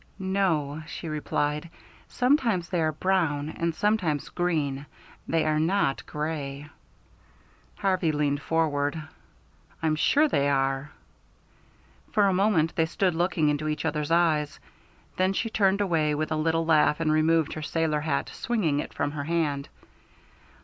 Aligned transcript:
"No," 0.17 0.81
she 0.87 1.07
replied; 1.07 1.69
"sometimes 2.07 2.69
they 2.69 2.81
are 2.81 2.91
brown 2.91 3.49
and 3.49 3.75
sometimes 3.75 4.29
green. 4.29 4.87
They 5.27 5.45
are 5.45 5.59
not 5.59 6.03
gray." 6.07 6.67
Harvey 7.75 8.11
leaned 8.11 8.41
forward. 8.41 8.99
"I'm 9.83 9.95
sure 9.95 10.27
they 10.27 10.49
are." 10.49 10.89
For 12.13 12.23
a 12.25 12.33
moment 12.33 12.75
they 12.75 12.87
stood 12.87 13.13
looking 13.13 13.49
into 13.49 13.67
each 13.67 13.85
other's 13.85 14.09
eyes, 14.09 14.59
then 15.17 15.33
she 15.33 15.51
turned 15.51 15.81
away 15.81 16.15
with 16.15 16.31
a 16.31 16.35
little 16.35 16.65
laugh 16.65 16.99
and 16.99 17.11
removed 17.11 17.53
her 17.53 17.61
sailor 17.61 18.01
hat, 18.01 18.27
swinging 18.33 18.79
it 18.79 18.95
from 18.95 19.11
her 19.11 19.25
hand. 19.25 19.69